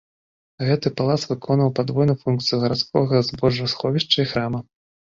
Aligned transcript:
Гэты 0.69 0.87
палац 1.01 1.17
выконваў 1.33 1.71
падвойную 1.81 2.17
функцыю 2.25 2.61
гарадскога 2.67 3.25
збожжасховішча 3.31 4.17
і 4.27 4.29
храма. 4.35 4.69